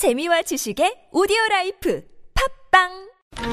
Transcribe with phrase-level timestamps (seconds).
[0.00, 2.00] 재미와 지식의 오디오 라이프
[2.72, 2.88] 팟빵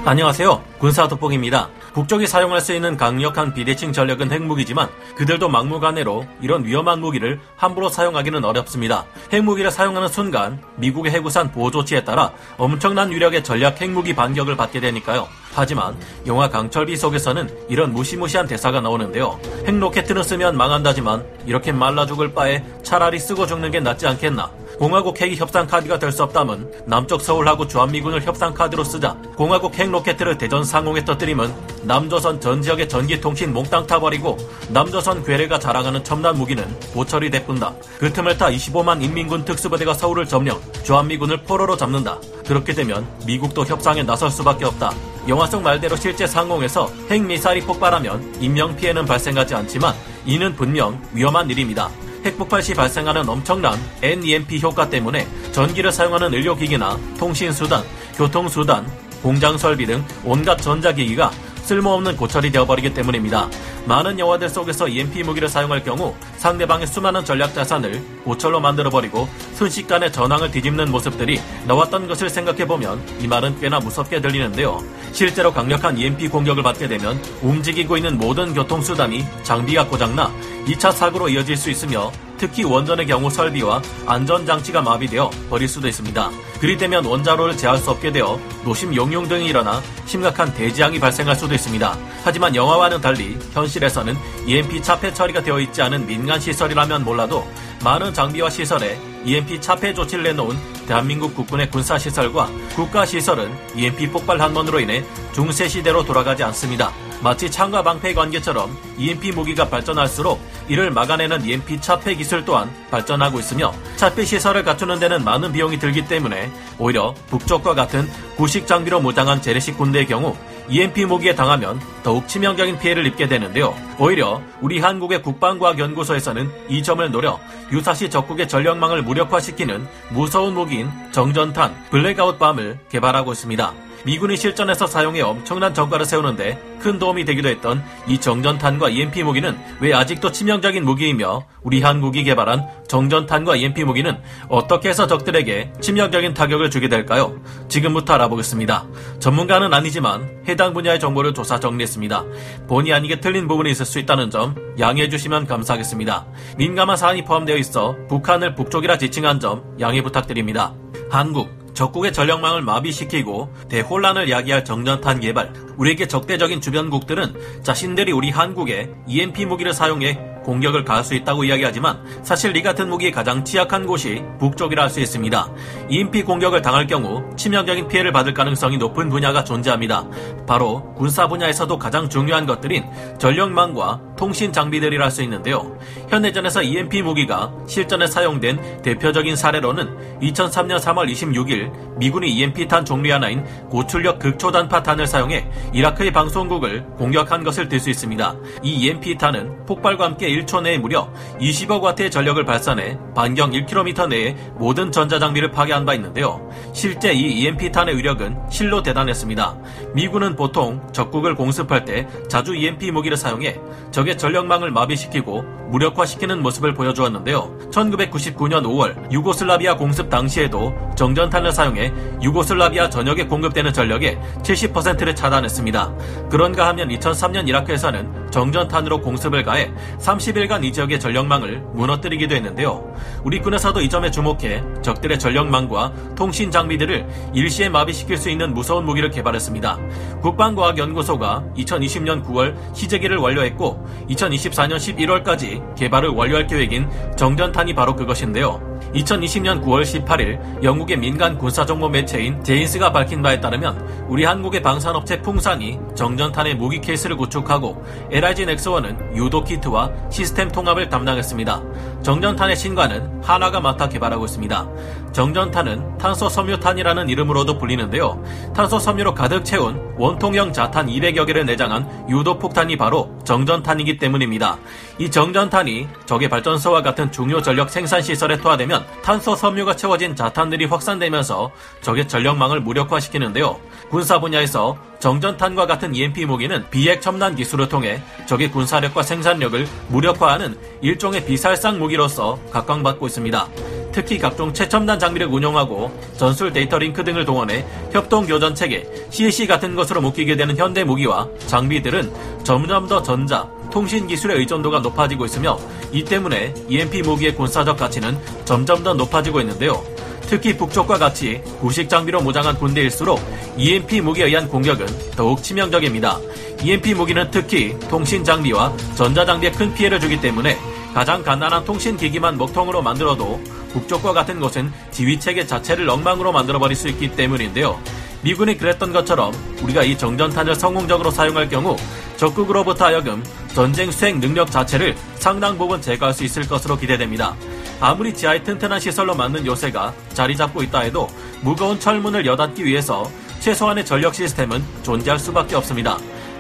[0.06, 0.64] 안녕하세요.
[0.80, 1.70] 군사 돋보기입니다.
[1.94, 4.88] 북쪽이 사용할 수 있는 강력한 비대칭 전력은 핵무기지만
[5.18, 9.06] 그들도 막무가내로 이런 위험한 무기를 함부로 사용하기는 어렵습니다.
[9.34, 15.28] 핵무기를 사용하는 순간 미국의 핵우산 보호 조치에 따라 엄청난 위력의 전략 핵무기 반격을 받게 되니까요.
[15.54, 19.38] 하지만 영화 강철비 속에서는 이런 무시무시한 대사가 나오는데요.
[19.66, 24.50] 핵로켓을 쓰면 망한다지만 이렇게 말라 죽을 바에 차라리 쓰고 죽는 게 낫지 않겠나.
[24.78, 29.16] 공화국 핵이 협상 카드가 될 수 없다면 남쪽 서울하고 주한미군을 협상 카드로 쓰자.
[29.36, 31.54] 공화국 핵 로켓을 대전 상공에 터뜨리면
[31.84, 34.38] 남조선 전 지역의 전기통신 몽땅 타버리고
[34.70, 36.64] 남조선 괴뢰가 자랑하는 첨단 무기는
[36.94, 37.74] 보철이 대뿐다.
[38.00, 42.20] 그 틈을 타 25만 인민군 특수부대가 서울을 점령, 주한미군을 포로로 잡는다.
[42.48, 44.92] 그렇게 되면 미국도 협상에 나설 수밖에 없다.
[45.28, 49.94] 영화 속 말대로 실제 상공에서 핵미사일이 폭발하면 인명피해는 발생하지 않지만
[50.26, 51.90] 이는 분명 위험한 일입니다.
[52.28, 57.84] 핵폭발 시 발생하는 엄청난 NEMP 효과 때문에 전기를 사용하는 의료기기나 통신수단,
[58.16, 58.86] 교통수단,
[59.24, 61.32] 공장 설비 등 온갖 전자기기가
[61.68, 63.50] 쓸모없는 고철이 되어버리기 때문입니다.
[63.86, 70.50] 많은 영화들 속에서 EMP 무기를 사용할 경우 상대방의 수많은 전략 자산을 고철로 만들어버리고 순식간에 전황을
[70.50, 74.82] 뒤집는 모습들이 나왔던 것을 생각해보면 이 말은 꽤나 무섭게 들리는데요.
[75.12, 80.32] 실제로 강력한 EMP 공격을 받게 되면 움직이고 있는 모든 교통수단이 장비가 고장나
[80.68, 86.30] 2차 사고로 이어질 수 있으며 특히 원전의 경우 설비와 안전장치가 마비되어 버릴 수도 있습니다.
[86.60, 91.54] 그리 되면 원자로를 제할 수 없게 되어 노심 용융 등이 일어나 심각한 대지양이 발생할 수도
[91.54, 91.98] 있습니다.
[92.24, 94.16] 하지만 영화와는 달리 현실에서는
[94.46, 97.48] EMP 차폐 처리가 되어 있지 않은 민간 시설이라면 몰라도
[97.84, 104.80] 많은 장비와 시설에 EMP 차폐 조치를 내놓은 대한민국 국군의 군사시설과 국가시설은 EMP 폭발 한 번으로
[104.80, 106.92] 인해 중세시대로 돌아가지 않습니다.
[107.22, 113.74] 마치 창과 방패의 관계처럼 EMP 무기가 발전할수록 이를 막아내는 EMP 차폐 기술 또한 발전하고 있으며
[113.96, 119.78] 차폐 시설을 갖추는 데는 많은 비용이 들기 때문에 오히려 북쪽과 같은 구식 장비로 무장한 재래식
[119.78, 120.36] 군대의 경우
[120.70, 123.74] EMP 무기에 당하면 더욱 치명적인 피해를 입게 되는데요.
[123.98, 127.40] 오히려 우리 한국의 국방과학연구소에서는 이 점을 노려
[127.72, 133.74] 유사시 적국의 전력망을 무력화시키는 무서운 무기인 정전탄 blackout bomb을 개발하고 있습니다.
[134.08, 139.94] 미군이 실전에서 사용해 엄청난 전과를 세우는데 큰 도움이 되기도 했던 이 정전탄과 EMP 무기는 왜
[139.94, 146.88] 아직도 치명적인 무기이며 우리 한국이 개발한 정전탄과 EMP 무기는 어떻게 해서 적들에게 치명적인 타격을 주게
[146.88, 147.36] 될까요?
[147.68, 148.88] 지금부터 알아보겠습니다.
[149.20, 152.24] 전문가는 아니지만 해당 분야의 정보를 조사 정리했습니다.
[152.70, 156.28] 본의 아니게 틀린 부분이 있을 수 있다는 점 양해해 주시면 감사하겠습니다.
[156.58, 160.74] 민감한 사안이 포함되어 있어 북한을 북쪽이라 지칭한 점 양해 부탁드립니다.
[161.10, 165.54] 한국 적국의 전력망을 마비시키고 대혼란을 야기할 정전탄 개발.
[165.78, 172.56] 우리에게 적대적인 주변국들은 자신들이 우리 한국에 EMP 무기를 사용해 공격을 가할 수 있다고 이야기하지만 사실
[172.56, 175.52] 이 같은 무기의 가장 취약한 곳이 북쪽이라 할 수 있습니다.
[175.90, 180.06] EMP 공격을 당할 경우 치명적인 피해를 받을 가능성이 높은 분야가 존재합니다.
[180.48, 182.86] 바로 군사 분야에서도 가장 중요한 것들인
[183.20, 185.78] 전력망과 통신 장비들이라 할 수 있는데요.
[186.10, 194.20] 현대전에서 EMP 무기가 실전에 사용된 대표적인 사례로는 2003년 3월 26일 미군이 EMP탄 종류 하나인 고출력
[194.20, 198.36] 극초단파탄을 사용해 이라크의 방송국을 공격한 것을 들 수 있습니다.
[198.64, 204.92] 이 EMP탄은 폭발과 함께 1초 내에 무려 20억 와트의 전력을 발산해 반경 1km 내에 모든
[204.92, 206.48] 전자장비를 파괴한 바 있는데요.
[206.74, 209.58] 실제 이 EMP탄의 위력은 실로 대단했습니다.
[209.94, 213.60] 미군은 보통 적국을 공습할 때 자주 EMP 무기를 사용해
[213.92, 217.58] 적의 전력망을 마비시키고 무력화시키는 모습을 보여주었는데요.
[217.72, 225.94] 1999년 5월 유고슬라비아 공습 당시에도 정전탄을 사용해 유고슬라비아 전역에 공급되는 전력의 70%를 차단했습니다.
[226.30, 232.94] 그런가 하면 2003년 이라크에서는 정전탄으로 공습을 가해 30 일간 이 지역의 전력망을 무너뜨리기도 했는데요.
[233.24, 239.10] 우리 군에서도 이 점에 주목해 적들의 전력망과 통신 장비들을 일시에 마비시킬 수 있는 무서운 무기를
[239.12, 239.78] 개발했습니다.
[240.22, 248.67] 국방과학연구소가 2020년 9월 시제기를 완료했고 2024년 11월까지 개발을 완료할 계획인 정전탄이 바로 그것인데요.
[248.94, 255.80] 2020년 9월 18일 영국의 민간 군사정보 매체인 제인스가 밝힌 바에 따르면 우리 한국의 방산업체 풍산이
[255.96, 261.62] 정전탄의 무기 케이스를 구축하고 LIG 넥스원은 유도 키트와 시스템 통합을 담당했습니다.
[262.04, 264.68] 정전탄의 신관은 한화가 맡아 개발하고 있습니다.
[265.12, 268.24] 정전탄은 탄소 섬유탄이라는 이름으로도 불리는데요.
[268.56, 274.58] 탄소 섬유로 가득 채운 원통형 자탄 200여 개를 내장한 유도 폭탄이 바로 정전탄이기 때문입니다.
[275.00, 280.66] 이 정전탄이 적의 발전소와 같은 중요 전력 생산 시설에 투하되면 되면 탄소 섬유가 채워진 자탄들이
[280.66, 283.58] 확산되면서 적의 전력망을 무력화시키는데요.
[283.90, 291.26] 군사 분야에서 정전탄과 같은 EMP 무기는 비핵 첨단 기술을 통해 적의 군사력과 생산력을 무력화하는 일종의
[291.26, 293.48] 비살상 무기로서 각광받고 있습니다.
[293.94, 299.76] 특히 각종 최첨단 장비를 운용하고 전술 데이터 링크 등을 동원해 협동 교전 체계 CAC 같은
[299.76, 305.56] 것으로 묶이게 되는 현대 무기와 장비들은 점점 더 전자, 통신 기술의 의존도가 높아지고 있으며
[305.92, 309.86] 이 때문에 EMP 무기의 군사적 가치는 점점 더 높아지고 있는데요.
[310.22, 313.22] 특히 북쪽과 같이 구식 장비로 무장한 군대일수록
[313.56, 316.18] EMP 무기에 의한 공격은 더욱 치명적입니다.
[316.64, 320.58] EMP 무기는 특히 통신 장비와 전자 장비에 큰 피해를 주기 때문에
[320.96, 323.40] 가장 간단한 통신 기기만 먹통으로 만들어도
[323.74, 327.80] 북쪽과 같은 곳은 지휘 체계 자체를 엉망으로 만들어 버릴 수 있기 때문인데요.
[328.22, 329.32] 미군이 그랬던 것처럼
[329.62, 331.78] 우리가 이 정전탄을 성공적으로 사용할 경우
[332.18, 333.24] 적국으로부터 하여금
[333.54, 337.36] 전쟁 수행 능력 자체를 상당 부분 제거할 수 있을 것으로 기대됩니다.
[337.80, 341.08] 아무리 지하에 튼튼한 시설로 만든 요새가 자리 잡고 있다 해도
[341.42, 343.10] 무거운 철문을 여닫기 위해서
[343.40, 345.98] 최소한의 전력 시스템은 존재할 수밖에 없습니다.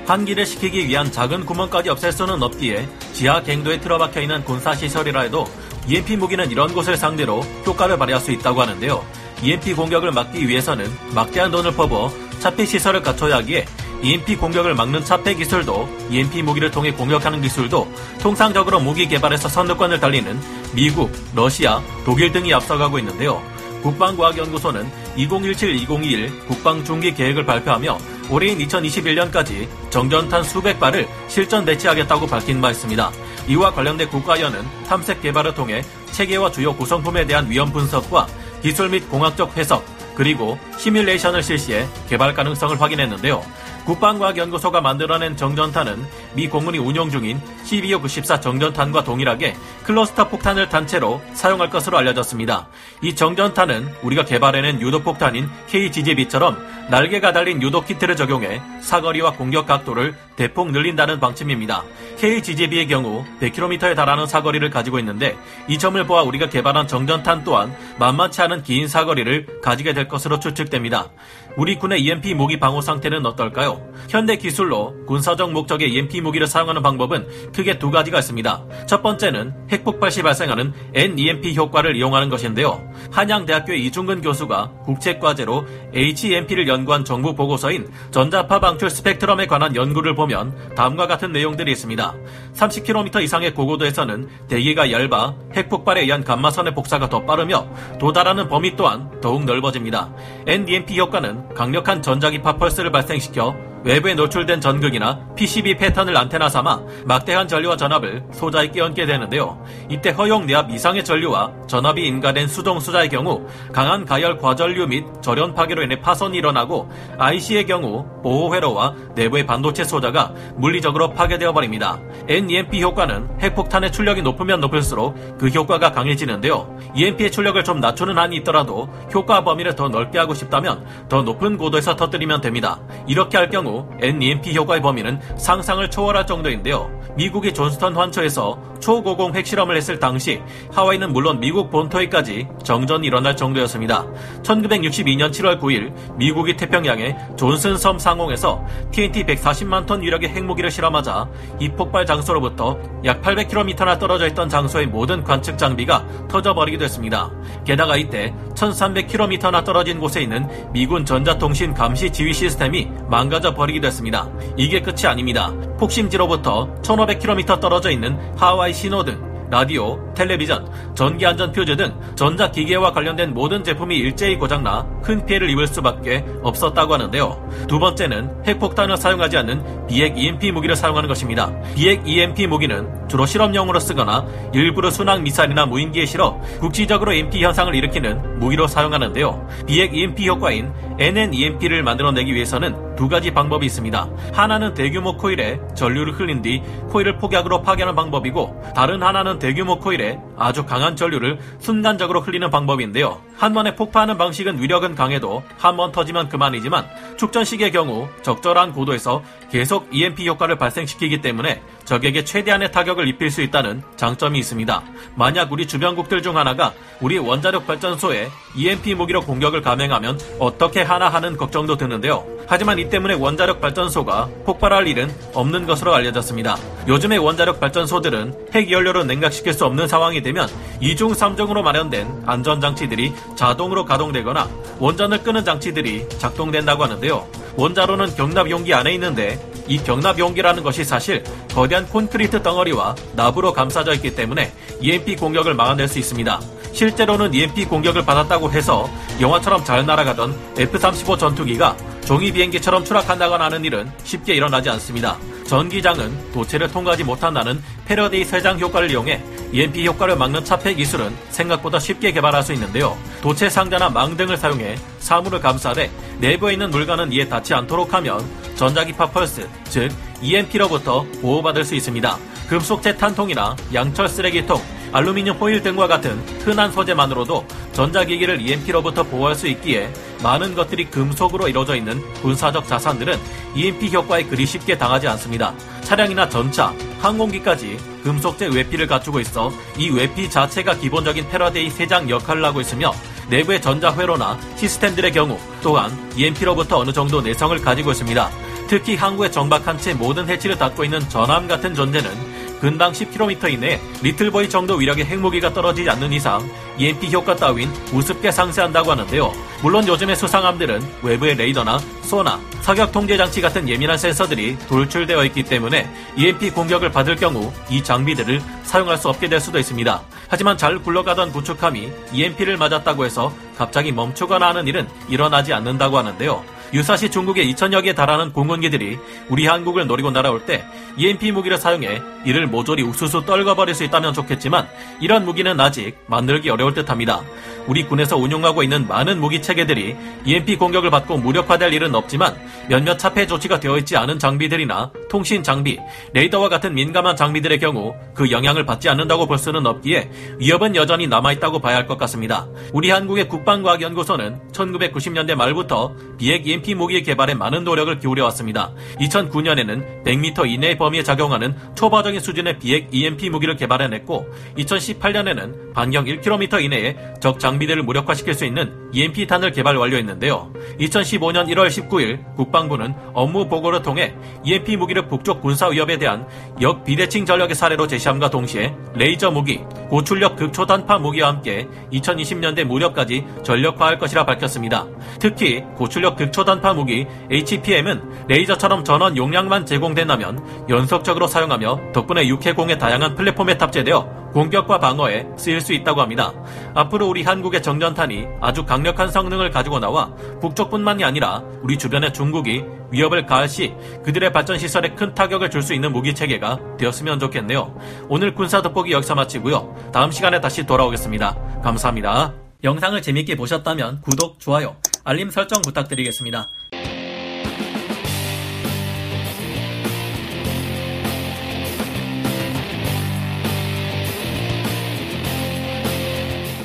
[0.08, 5.46] 환기를 시키기 위한 작은 구멍까지 없앨 수는 없기에 지하 갱도에 틀어박혀 있는 군사 시설이라 해도
[5.86, 9.06] EMP 무기는 이런 곳을 상대로 효과를 발휘할 수 있다고 하는데요.
[9.44, 13.66] EMP 공격을 막기 위해서는 막대한 돈을 퍼부어 차폐 시설을 갖춰야 하기에
[14.02, 17.92] EMP 공격을 막는 차폐 기술도 EMP 무기를 통해 공격하는 기술도
[18.22, 20.40] 통상적으로 무기 개발에서 선두권을 달리는
[20.74, 23.42] 미국, 러시아, 독일 등이 앞서가고 있는데요.
[23.82, 27.98] 국방과학연구소는 2017-2021 국방중기 계획을 발표하며
[28.30, 33.12] 올해인 2021년까지 정전탄 수백 발을 실전 대치하겠다고 밝힌 바 있습니다.
[33.48, 38.28] 이와 관련된 국가연은 탐색 개발을 통해 체계와 주요 구성품에 대한 위험 분석과
[38.62, 39.86] 기술 및 공학적 해석,
[40.16, 43.44] 그리고 시뮬레이션을 실시해 개발 가능성을 확인했는데요.
[43.88, 51.70] 국방과학연구소가 만들어낸 정전탄은 미 공군이 운용 중인 12호 94 정전탄과 동일하게 클러스터 폭탄을 단체로 사용할
[51.70, 52.68] 것으로 알려졌습니다.
[53.02, 56.58] 이 정전탄은 우리가 개발해낸 유도폭탄인 KGGB처럼
[56.90, 61.84] 날개가 달린 유도 키트를 적용해 사거리와 공격 각도를 대폭 늘린다는 방침입니다.
[62.18, 65.36] KGGB의 경우 100km에 달하는 사거리를 가지고 있는데
[65.68, 71.10] 이 점을 보아 우리가 개발한 정전탄 또한 만만치 않은 긴 사거리를 가지게 될 것으로 추측됩니다.
[71.58, 73.82] 우리 군의 EMP 무기 방어 상태는 어떨까요?
[74.10, 78.66] 현대 기술로 군사적 목적의 EMP 무기를 사용하는 방법은 크게 두 가지가 있습니다.
[78.86, 82.82] 첫 번째는 핵폭발 시 발생하는 NEMP 효과를 이용하는 것인데요.
[83.12, 91.08] 한양대학교의 이중근 교수가 국책과제로 HEMP를 연구한 정부 보고서인 전자파 방출 스펙트럼에 관한 연구를 보면 다음과
[91.08, 92.14] 같은 내용들이 있습니다.
[92.54, 97.68] 30km 이상의 고고도에서는 대기가 얇아 핵폭발에 의한 감마선의 복사가 더 빠르며
[98.00, 100.14] 도달하는 범위 또한 더욱 넓어집니다.
[100.46, 103.56] NEMP 효과는 강력한 전자기파 펄스를 발생시켜
[103.88, 109.64] 외부에 노출된 전극이나 PCB 패턴을 안테나 삼아 막대한 전류와 전압을 소자에 끼얹게 되는데요.
[109.88, 115.54] 이때 허용 내압 이상의 전류와 전압이 인가된 수동 수자의 경우 강한 가열 과전류 및 절연
[115.54, 121.98] 파괴로 인해 파손이 일어나고 IC의 경우 보호 회로와 내부의 반도체 소자가 물리적으로 파괴되어 버립니다.
[122.28, 126.78] NEMP 효과는 핵폭탄의 출력이 높으면 높을수록 그 효과가 강해지는데요.
[126.94, 131.96] EMP의 출력을 좀 낮추는 한이 있더라도 효과 범위를 더 넓게 하고 싶다면 더 높은 고도에서
[131.96, 132.82] 터뜨리면 됩니다.
[133.08, 136.90] 이렇게 할 경우 NEMP 효과의 범위는 상상을 초월할 정도인데요.
[137.16, 140.42] 미국이 존스턴 환초에서 초고공 핵실험을 했을 당시
[140.72, 144.06] 하와이는 물론 미국 본토에까지 정전이 일어날 정도였습니다.
[144.44, 151.28] 1962년 7월 9일 미국이 태평양의 존슨 섬 상공에서 TNT 140만 톤 위력의 핵무기를 실험하자
[151.60, 157.32] 이 폭발 장소로부터 약 800km나 떨어져 있던 장소의 모든 관측 장비가 터져버리게 됐습니다.
[157.66, 164.30] 게다가 이때 1300km나 떨어진 곳에 있는 미군 전자통신 감시 지휘 시스템이 망가져 버리게 됐습니다.
[164.56, 165.52] 이게 끝이 아닙니다.
[165.78, 173.64] 폭심지로부터 1500km 떨어져 있는 하와이 신호 등, 라디오, 텔레비전, 전기안전 퓨즈 등 전자기계와 관련된 모든
[173.64, 177.50] 제품이 일제히 고장나 큰 피해를 입을 수밖에 없었다고 하는데요.
[177.68, 181.50] 두 번째는 핵폭탄을 사용하지 않는 비핵 EMP 무기를 사용하는 것입니다.
[181.76, 188.40] 비핵 EMP 무기는 주로 실험용으로 쓰거나 일부러 순항 미사일이나 무인기에 실어 국지적으로 EMP 현상을 일으키는
[188.40, 189.48] 무기로 사용하는데요.
[189.66, 194.10] 비핵 EMP 효과인 NNEMP를 만들어내기 위해서는 두 가지 방법이 있습니다.
[194.34, 200.66] 하나는 대규모 코일에 전류를 흘린 뒤 코일을 폭약으로 파괴하는 방법이고 다른 하나는 대규모 코일에 아주
[200.66, 203.22] 강한 전류를 순간적으로 흘리는 방법인데요.
[203.38, 206.88] 한 번에 폭파하는 방식은 위력은 강해도 한 번 터지면 그만이지만
[207.18, 213.84] 축전식의 경우 적절한 고도에서 계속 EMP 효과를 발생시키기 때문에 적에게 최대한의 타격을 입힐 수 있다는
[213.96, 214.82] 장점이 있습니다.
[215.14, 221.38] 만약 우리 주변국들 중 하나가 우리 원자력 발전소에 EMP 무기로 공격을 감행하면 어떻게 하나 하는
[221.38, 222.26] 걱정도 드는데요.
[222.48, 226.58] 하지만 이 때문에 원자력 발전소가 폭발할 일은 없는 것으로 알려졌습니다.
[226.88, 230.48] 요즘의 원자력 발전소들은 핵 연료로 냉각시킬 수 없는 상황이 되면
[230.82, 234.48] 2중 3중으로 마련된 안전장치들이 자동으로 가동되거나
[234.80, 237.28] 원전을 끄는 장치들이 작동된다고 하는데요.
[237.58, 239.38] 원자로는 경납 용기 안에 있는데
[239.68, 241.24] 이 경납 용기라는 것이 사실
[241.54, 246.40] 거대한 콘크리트 덩어리와 나부로 감싸져 있기 때문에 EMP 공격을 막아낼 수 있습니다.
[246.78, 248.88] 실제로는 EMP 공격을 받았다고 해서
[249.20, 255.18] 영화처럼 잘 날아가던 F-35 전투기가 종이 비행기처럼 추락한다거나 하는 일은 쉽게 일어나지 않습니다.
[255.48, 262.12] 전기장은 도체를 통과하지 못한다는 패러데이 세장 효과를 이용해 EMP 효과를 막는 차폐 기술은 생각보다 쉽게
[262.12, 262.96] 개발할 수 있는데요.
[263.24, 268.24] 도체 상자나 망 등을 사용해 사물을 감싸되 내부에 있는 물건은 이에 닿지 않도록 하면
[268.56, 269.92] 전자기파 펄스, 즉
[270.22, 272.18] EMP로부터 보호받을 수 있습니다.
[272.50, 279.92] 금속재 탄통이나 양철 쓰레기통, 알루미늄 호일 등과 같은 흔한 소재만으로도 전자기기를 EMP로부터 보호할 수 있기에
[280.24, 283.18] 많은 것들이 금속으로 이루어져 있는 군사적 자산들은
[283.56, 285.54] EMP 효과에 그리 쉽게 당하지 않습니다.
[285.82, 292.62] 차량이나 전차, 항공기까지 금속재 외피를 갖추고 있어 이 외피 자체가 기본적인 패러데이 새장 역할을 하고
[292.62, 292.94] 있으며
[293.30, 298.30] 내부의 전자회로나 시스템들의 경우 또한 EMP로부터 어느 정도 내성을 가지고 있습니다.
[298.68, 304.50] 특히 항구에 정박한 채 모든 해치를 닫고 있는 전함 같은 존재는 근방 10km 이내에 리틀보이
[304.50, 306.48] 정도 위력의 핵무기가 떨어지지 않는 이상
[306.78, 309.32] EMP 효과 따윈 우습게 상쇄한다고 하는데요.
[309.62, 315.90] 물론 요즘의 수상함들은 외부의 레이더나 소나, 사격 통제 장치 같은 예민한 센서들이 돌출되어 있기 때문에
[316.16, 320.02] EMP 공격을 받을 경우 이 장비들을 사용할 수 없게 될 수도 있습니다.
[320.30, 326.57] 하지만 잘 굴러가던 구축함이 EMP를 맞았다고 해서 갑자기 멈추거나 하는 일은 일어나지 않는다고 하는데요.
[326.74, 328.98] 유사시 중국의 2천여 개에 달하는 공군기들이
[329.30, 330.66] 우리 한국을 노리고 날아올 때
[330.98, 334.68] EMP 무기를 사용해 이를 모조리 우수수 떨궈버릴 수 있다면 좋겠지만
[335.00, 337.22] 이런 무기는 아직 만들기 어려울 듯합니다.
[337.68, 339.96] 우리 군에서 운용하고 있는 많은 무기 체계들이
[340.26, 342.36] EMP 공격을 받고 무력화될 일은 없지만
[342.68, 345.80] 몇몇 차폐 조치가 되어 있지 않은 장비들이나 통신 장비,
[346.14, 350.10] 레이더와 같은 민감한 장비들의 경우 그 영향을 받지 않는다고 볼 수는 없기에
[350.40, 352.48] 위협은 여전히 남아있다고 봐야 할 것 같습니다.
[352.74, 358.72] 우리 한국의 국방과학연구소는 1990년대 말부터 비핵 EMP 무기 개발에 많은 노력을 기울여 왔습니다.
[359.00, 366.98] 2009년에는 100m 이내의 범위에 작용하는 초보적인 수준의 비핵 EMP 무기를 개발해냈고 2018년에는 반경 1km 이내에
[367.22, 370.52] 적 장비들을 무력화시킬 수 있는 EMP탄을 개발 완료했는데요.
[370.80, 376.28] 2015년 1월 19일 국방부는 업무 보고를 통해 EMP 무기를 북쪽 군사 위협에 대한
[376.62, 384.00] 역 비대칭 전력의 사례로 제시함과 동시에 레이저 무기, 고출력 극초단파 무기와 함께 2020년대 무렵까지 전력화할
[384.00, 384.86] 것이라 밝혔습니다.
[385.20, 390.40] 특히 고출력 극초단파 무기 HPM은 레이저처럼 전원 용량만 제공된다면
[390.70, 396.32] 연속적으로 사용하며 덕분에 육해공의 다양한 플랫폼에 탑재되어 공격과 방어에 쓰일 수 있다고 합니다.
[396.76, 403.26] 앞으로 우리 한국의 정전탄이 아주 강력한 성능을 가지고 나와 북쪽뿐만이 아니라 우리 주변의 중국이 위협을
[403.26, 407.76] 가할 시 그들의 발전 시설에 큰 타격을 줄 수 있는 무기 체계가 되었으면 좋겠네요.
[408.10, 409.90] 오늘 군사 돋보기 여기서 마치고요.
[409.92, 411.62] 다음 시간에 다시 돌아오겠습니다.
[411.64, 412.36] 감사합니다.
[412.64, 416.48] 영상을 재밌게 보셨다면 구독, 좋아요, 알림 설정 부탁드리겠습니다.